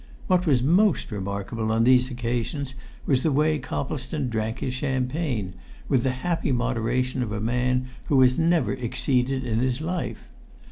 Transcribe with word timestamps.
What 0.25 0.47
was 0.47 0.63
most 0.63 1.11
remarkable 1.11 1.71
on 1.71 1.83
these 1.83 2.09
occasions 2.09 2.73
was 3.05 3.21
the 3.21 3.31
way 3.31 3.59
Coplestone 3.59 4.29
drank 4.29 4.57
his 4.57 4.73
champagne, 4.73 5.53
with 5.87 6.01
the 6.01 6.11
happy 6.25 6.51
moderation 6.51 7.21
of 7.21 7.31
a 7.31 7.39
man 7.39 7.87
who 8.07 8.19
has 8.21 8.39
never 8.39 8.73
exceeded 8.73 9.43
in 9.45 9.59
his 9.59 9.79
life. 9.79 10.27